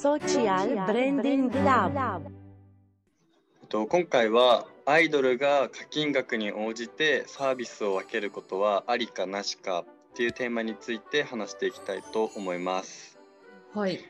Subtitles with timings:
[0.00, 2.22] Social Branding Lab
[3.68, 9.84] と今回はアイドルが課金額に応じてサービスを分けることはありかなしかっ
[10.14, 13.18] ていうテーマについて話していきたいと思います。
[13.74, 14.00] はい。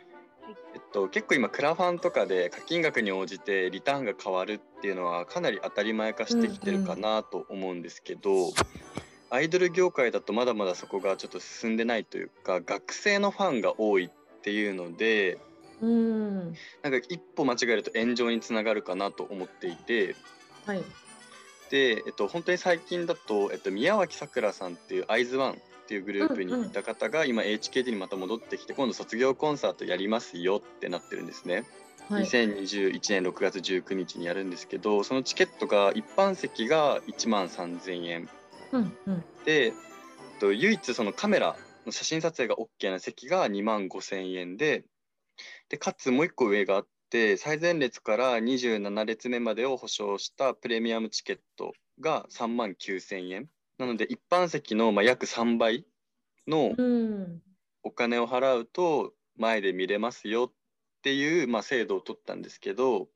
[0.75, 8.53] えっと、結構今クラファンとかで課金額に応じてリターンが変わるっていうのはかなり当たり前化してきてるかなと思うんですけど、
[9.29, 14.11] アイドル業界だとまだまだそこがちょっと進んでないというか学生のファンが多いっ
[14.43, 15.39] ていうので
[15.81, 16.55] うん。
[16.83, 20.15] なんか一歩間違えると炎上につながるかなと思っていて
[20.67, 20.83] はい。
[21.71, 25.55] で、えっと、本当に最近だと、えっと、宮脇さくらさんっていうアイズワンっ
[25.87, 31.65] ていうグループにいた方が今 HKT にまた戻ってきて今度卒業コンサートやりますよってなってるんですね。
[32.09, 32.25] はい。
[32.25, 38.29] 2021年6月19日にやるんですけどそのチケットが一般席が1万3000円
[38.73, 39.25] うんうん。
[39.45, 39.73] で、えっ
[40.41, 44.85] と、唯一そのカメラの写真撮影が OK な席が2万5000円で
[45.69, 55.87] でかつもう一個上があって最前列から27列目までを保証したプレミアムチケットが3万9000円なので一般席のまあ約3倍
[56.47, 57.43] のうん。
[57.83, 60.53] お金を払うと前で見れますよっ
[61.03, 63.09] ていうまあ制度を取ったんですけど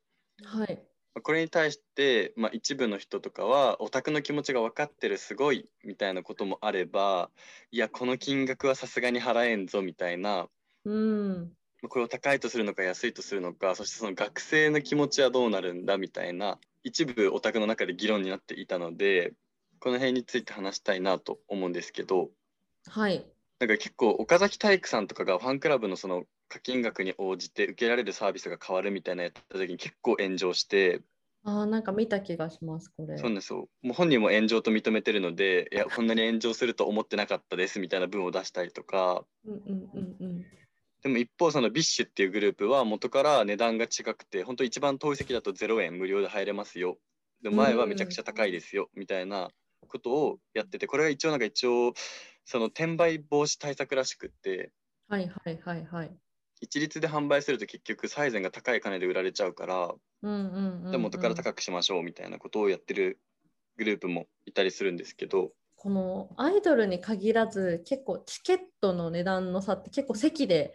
[0.43, 0.83] はい。
[1.15, 7.31] まあこれに対して、まあ、一部の人とかはオタクの気持ちが分かってるすごいみたいなこともあれば
[7.71, 10.49] いやこの金額はさすがに払えんぞみたいな
[10.85, 11.53] うん。
[11.85, 19.35] まあこれを高いとするのか安いとするのかそしてその学生の気持ちはどうなるんだみたいな一部オタクの中で議論になっていたので
[19.81, 22.31] この辺について話したいなと思うんですけど
[22.89, 23.27] はい。
[23.61, 31.03] なんか結構岡崎体育さんとかがファンクラブのその課金額に応じて受けられるサービスが変わるみたいなやった時に結構炎上して
[31.45, 33.19] ああ、なんか見た気がします、これ。
[33.19, 40.45] そうなんですよもう本人も炎上と認めてるのでいやこんなに炎上すると思ってなかったですみたいな文を出したりとかうんうんうんうん。
[41.05, 46.97] でも一方その BiSH っていうグループは元から値段が違くて本当一番遠い席だと0円無料で入れますよ
[47.43, 49.51] でも前はめちゃくちゃ高いですよみたいな
[49.87, 51.93] ことをやっててこれが一応なんか一応
[52.45, 54.73] その転売防止対策らしくって
[55.09, 56.11] はいはいはいはい。
[56.61, 59.95] 一律で販売すると結局サイゼンが高い金で売られちゃうから。
[60.23, 63.21] で元から高くしましょうみたいなことをやってる
[63.77, 70.75] グループもいたりするんですけどこのアイドルに限らず結構チケットの値段の差って結構席で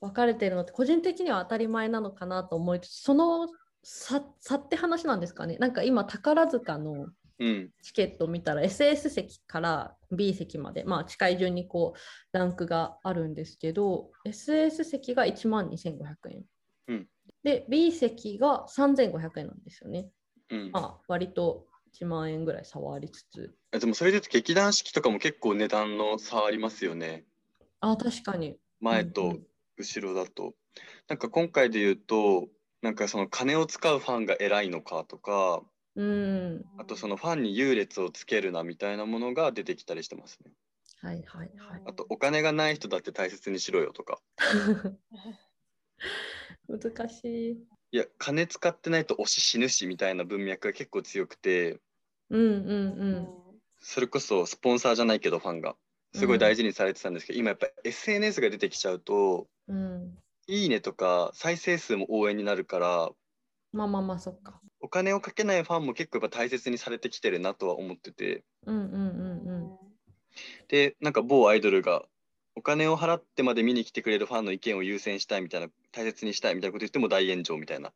[0.00, 3.48] 分かれてるのって個人的には当たり前なのかなと思いつつその
[3.82, 5.56] 差差って話なんですかね？
[5.58, 7.08] なんか今宝塚の
[7.38, 7.70] うん。
[7.82, 16.44] チケットを見たら SS 席から B 席まで、まあ、近い順にこうランクがあるんですけど SS 席が1万2500円、
[16.88, 17.08] うん。
[17.44, 20.08] で B 席が3500円なんですよね。
[20.50, 20.70] うん。
[20.72, 23.54] まあ、割と1万円ぐらい差はありつつ。
[23.72, 27.26] えでもそれで劇団四季とかも結構値段の差ありますよね。
[27.80, 28.56] あ確かに。
[28.80, 29.42] 前とん
[29.78, 30.54] 後ろだと、
[31.08, 32.48] なんか今回で言うと
[32.82, 35.62] なんかその金を使うファンが偉いのかとか
[35.96, 36.64] うん。
[36.78, 40.52] あとそのファンに優劣をつけるなみたいなものが出てきたりしてますね。
[41.00, 41.82] はいはいはい。
[41.86, 44.20] あとお金がない人だって大切にしろよとか。
[46.68, 47.52] 難しい。
[47.92, 51.80] いや金使ってないと推し死ぬしみたいな文脈が結構強くて。
[52.28, 53.28] うんうんうん。
[53.80, 55.76] それこそスポンサーじゃないけどファンが。
[56.14, 60.18] すごい大事にされてたんですけど、今やっぱ SNS が出てきちゃうとうん。
[60.48, 63.10] いいねとか再生数も応援になるから
[63.72, 64.60] まあまあまあそっか。
[64.80, 68.44] お金をかけないファンも結構やっぱ大切にされてきてるなとは思ってて。
[68.64, 69.78] うんうんうんうん。
[70.68, 72.04] でなんか某アイドルが
[72.54, 77.92] お金を払ってまで見に来てくれるファンの意見を優先したいみたいな大切にしたいみたいなこと言っても大炎上みたいな。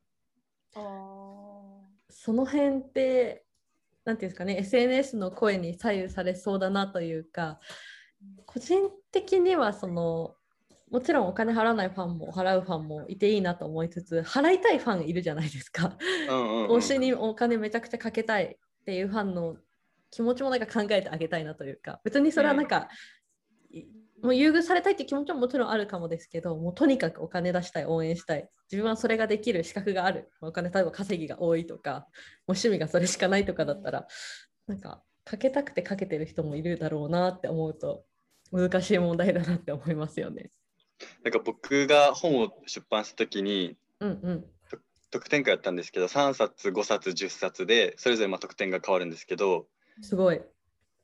[0.75, 3.45] その辺って
[4.05, 7.61] なんていうんですかね SNS の声に左右されそうだなというか
[8.47, 10.35] 個人的にはその
[10.91, 15.97] もちろんお金払わないファンも払うファンもいていいなと思いつつ払いたいファンいるじゃないですか。
[16.29, 19.57] うんうん、うん、推しにお金めちゃくちゃかけたいっていうファンの
[20.11, 22.01] 気持ちもなんか考えてあげたいなというか。
[22.05, 22.89] 別にそれはなんか、
[23.71, 23.85] い
[24.23, 28.49] もう優遇されたいって気持ちももちろんあるかもですけどもうとにかくお金出したい応援したい。
[28.71, 30.29] 自分はそれができる資格がある。
[30.41, 32.07] お金例えば稼ぎが多いとかもう
[32.49, 34.07] 趣味がそれしかないとかだったら
[34.67, 38.05] なんかかけたくてかけてる人もいるだろうなって思うと
[38.53, 40.51] 難しい問題だなって思いますよね。
[41.23, 44.45] なんか僕が本を出版した時にうんうん。
[45.11, 49.67] 特典会やったんですけど3冊5冊10冊でそれぞれまあ特典が変わるんですけど
[50.01, 50.41] すごい。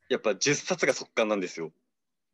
[0.08, 1.72] やっぱ10冊が速乾なんですよ。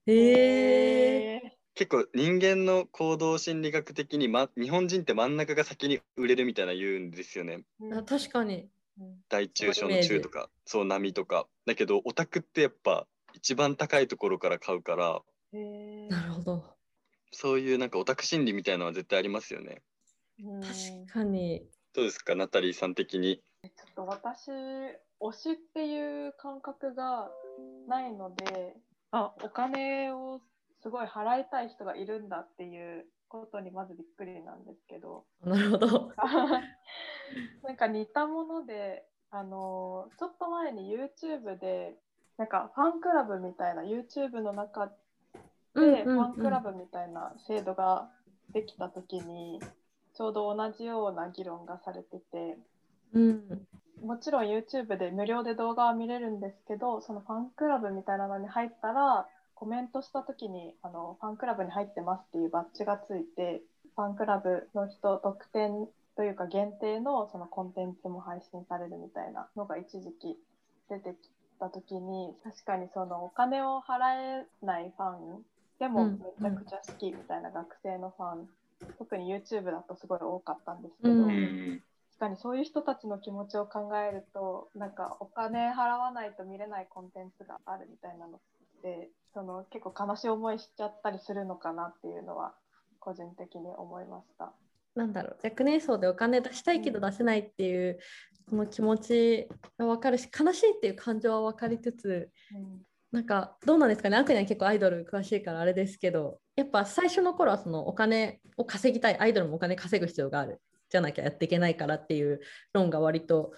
[0.07, 7.65] へえ結構人間の行動心理学的に、ま、日本人って真ん中が先に売れるみたいな言うんですよね。
[7.93, 8.69] あ確かに。
[9.31, 11.47] 大中小の中とかそう波とか。
[11.65, 15.23] だけどオタクってやっぱ一番高いところから買うから
[16.11, 16.65] なるほど。
[17.33, 19.83] そういうなんかオタク心理みたいなのは絶対ありますよね
[20.43, 20.73] うん確
[21.13, 21.63] かに。
[21.95, 23.43] どうですかナタリーさん的に？
[23.65, 27.31] ちょっと私推しっていう感覚が
[27.87, 28.75] ないので
[29.11, 30.41] あお金を
[30.83, 36.13] すごい払いたい人がいるんだっていうことにまずびっくりなんですけどなるほど。
[37.63, 41.97] なんか似たものであのちょっと前に YouTube で
[42.37, 44.91] なんかファンクラブみたいな YouTube の中
[45.75, 48.09] でファンクラブみたいな制度が
[48.53, 49.61] できた時に
[50.15, 52.59] ちょうど同じような議論がされてて
[53.15, 53.67] うん。
[54.03, 63.63] もちろん YouTube で無料で動画は見れるんですけどそのファンクラブみたいなのに入ったらコメントした時にあのファンクラブに入ってますっていうバッジがついて
[63.95, 65.87] ファンクラブの人特典
[66.17, 70.37] というか限定のそのコンテンツも配信されるみたいなのが一時期
[70.91, 71.31] 出てき
[71.61, 75.43] た時に確かにそのお金を払えないファン
[75.83, 78.49] でもうんめちゃくちゃ好きみたいな学生のファン、
[78.99, 81.83] 特に YouTube だとすごい多かったんですけど、ううんん。
[82.13, 88.41] 確かにそういう人たちの気持ちを考えるとなんかお金払わないと見れないコンテンツがあるみたいなのっ
[88.81, 92.55] てその結構悲しい思いしちゃったりするのかなっていうのは
[93.01, 94.53] 個人的に思いました。
[94.95, 97.99] なんだろう若年層でお金出したいけど出せないっていう
[98.49, 99.49] この気持ち
[99.79, 102.83] が分かるし悲しいっていう感情は分かりつつうん
[103.13, 112.41] なんかどうなんですかねあくには結構アイドル詳しいからあれですけどやっぱ最初の頃はそのお金を稼ぎたいアイドルもお金稼ぐ必要があるじゃなきゃやっていけないからっていう
[112.73, 113.53] 論が割と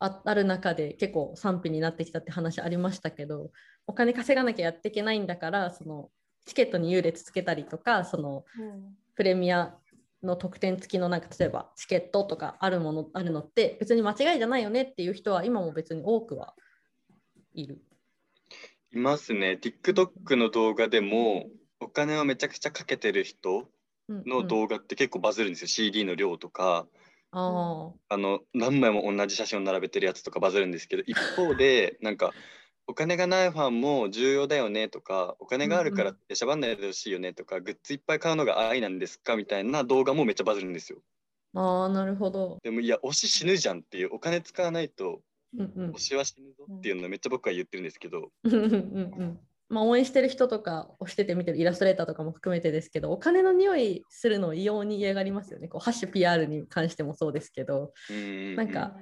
[0.00, 3.50] あある中で結構賛否になってきたって話ありましたけど
[3.86, 6.10] お金稼がなきゃやっていけないんだからその
[6.44, 8.44] チケットに優劣つけたりとかその
[9.14, 9.74] プレミア
[10.22, 16.54] の特典付きのなんか例えばチケットとかあるものあるのって別に間違いじゃないよねっていう人は今も別に多くは
[17.54, 17.80] いる。
[18.92, 19.58] いますね。
[19.60, 21.46] TikTok の動画でも
[21.80, 23.68] お金をめちゃくちゃかけてる人
[24.08, 25.68] うんうんの動画って結構バズるんですよ。
[25.68, 26.86] CD の量とか、
[27.32, 32.32] ああの何枚も同じ写真を並べてるやつとかバズるんですけど、一方で なんか
[32.86, 41.00] お金がないファンも重要だよねとか、お金があるからってしゃばんないでほしいよねとか、グッズいっぱい買うのが愛なんですかみたいな動画もめっちゃバズるんですよ。
[41.52, 42.58] ーあーなるほど。
[42.62, 45.22] でもいや推し死ぬじゃんっていうお金使わないと
[45.54, 45.90] うんうん。
[45.92, 55.66] 推しは死ぬぞっていうのをめっちゃ僕は言ってるんですけど、うんうんうんまあ、応援してる人とか推してて見てるイラストレーターとかも含めてですけどお金の匂いするのを異様に嫌がりますよね。
[55.68, 57.92] こうハッシュ PR に関してもそうですけど。
[58.56, 58.94] なんか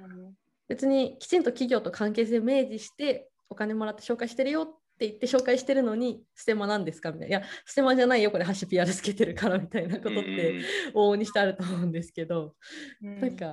[0.67, 4.65] 別にきちんと企業と関係性明示してお金もらって紹介してるよっ
[4.97, 7.37] て言って紹介してるのにステマなんですかみたいな。
[7.37, 10.99] いやステマじゃないよこれハッシュ PR つけてるからみたいなことってうん。
[10.99, 12.55] 往々にしてあると思うんですけど。
[13.03, 13.21] うん。
[13.21, 13.51] なんか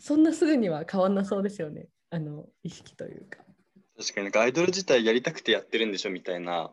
[0.00, 3.38] そんなすぐには変わんなそうですよねあの意識というか。
[3.96, 6.72] 確かになんかアイドル自体やりたくてやってるんでしょみたいな,、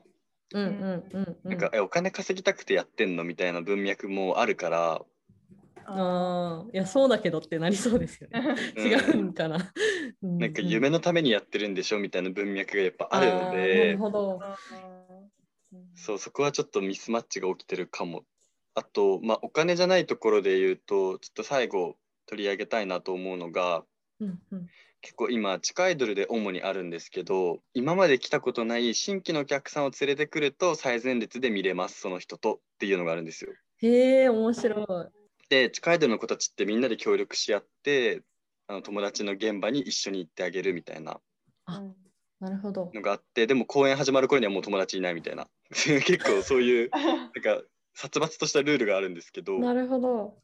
[0.53, 0.71] うんうん
[1.11, 1.49] うんうん。
[1.49, 5.01] なんかえお金稼ぎたくてやってんのみたいな文脈もあるから、
[5.89, 8.55] ああ、いや、そうだけどってなりそうですよね。
[8.75, 8.87] うん。
[8.87, 9.71] 違うんかな。
[10.21, 14.41] うなんか夢のためにやってるんでしょみたいな文脈がやっぱあるのーなでるほど。
[15.95, 18.25] そうそこはちょっとミスマッチが起きてるかも。
[18.75, 21.95] あと、まあ、お金じゃないところで言うとちょっと最後
[22.27, 23.83] 取り上げたいなと思うのが
[24.19, 24.67] うんうん
[25.01, 33.53] 結構今地下アイドルで主にあるんですけど今まで来たことない新規のお客さんを連れてくると最前列で見れますその人とっていうのがあるんですよ。
[33.79, 35.17] へえ、面白い。
[35.49, 38.23] で地下アイドルの子たちってみんなで協力し合って
[38.67, 41.19] あの友達の現場に一緒に行ってあげるみたいな
[41.65, 41.83] あ
[42.39, 42.91] なるほど。
[42.93, 47.61] のがあってでも公演始まる頃にはもう友達いないみたいな 結構そういうなんか
[47.93, 50.37] 殺伐としたルールがあるんですけどなるほど。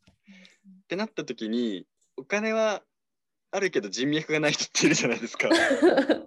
[0.83, 1.85] ってなった時に
[2.17, 2.83] お金は
[3.55, 5.47] あるけど人脈がない人っているじゃないですか。
[5.53, 5.59] はい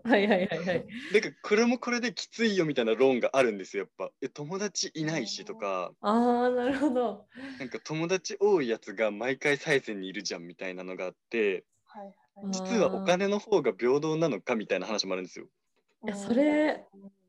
[0.05, 0.87] はいはいはい。
[1.13, 4.13] なんかこれもこれできついよみたいな論があるんですよやっぱ。
[4.23, 7.27] え友達いないしとかああ、なるほど。
[7.59, 12.15] なんか友達多いやつが毎回最前にいるじゃんみたいなのがあってはいはい
[12.53, 15.47] 実はお金の方が平等なのかみたいな話もあるんですよ。
[16.05, 16.85] いやそれ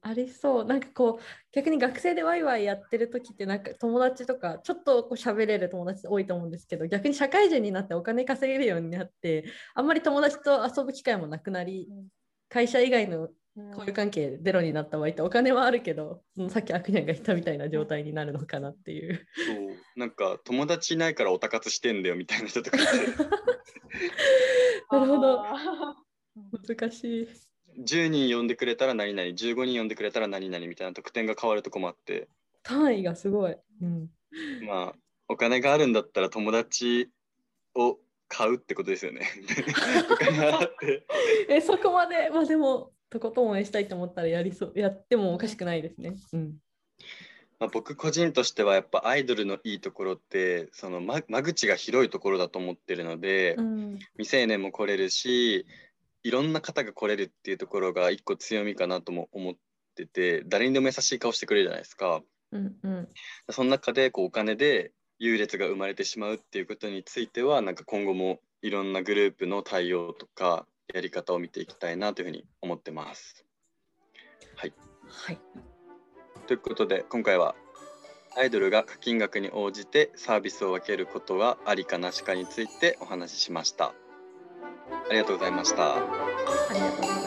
[0.08, 0.66] ありそう。
[0.66, 9.46] なんかこう、逆に学生でワイワイやってる時って、なんか友達とか、ちょっとこう喋れる友達多いと思うんですけど、逆に社会人になってお金稼げるようになって、
[9.76, 12.08] あんまり友達と遊ぶ機会もなくなりうん、
[12.50, 19.26] 会社以外のうん交友関係ゼロになった場合ってお金はあるけど、うんさっきアクニャンが言ったみたいな状態になるのかなっていう。
[19.36, 19.56] そう
[20.00, 22.78] なんか友達いないからオタ活してんだよみたいな人とか
[24.92, 25.42] なるほど。
[25.44, 25.96] あ
[26.68, 27.28] 難しい。
[27.80, 32.28] 10人呼んでくれたら何々15人呼んでくれたら何々みたいな得点が変わるとこもあって
[32.64, 33.56] 単位がすごい。
[33.82, 34.10] うん、
[34.66, 34.96] まあ
[35.30, 37.10] お金があるんだったら友達
[37.76, 39.22] を買うってことですよね。
[40.12, 41.06] お金払って
[41.50, 46.16] え、そこまで、まあでも、とことん応援したいと思ったらやりそう、やってもおかしくないですね。
[46.34, 46.58] うん。
[47.60, 55.66] まあ、僕個人としてはやっぱアイドルのいいところってその間間口が広いところだと思ってるので、うん未成年も来れるし
[56.28, 59.56] いろんな方が来れるっていうところが一個強みかなとも思っ
[59.96, 62.22] てて誰にでも優しい顔してくれるじゃないですか。
[62.52, 63.08] うんうん
[63.50, 73.46] その中でこうお金で優劣が生まれてしまうっていうことについてはなんか今後もいろんなグループの対応とかやり方を見ていきたいなというふうに思ってます。
[74.58, 75.40] はい
[76.46, 77.56] ということで今回は
[78.36, 83.94] アイドルが課金額に応じてサービスを分けることはありかなしかについてお話ししました。
[84.92, 85.96] ありがとうございました。
[85.96, 86.00] あ
[86.74, 87.27] りがとうございます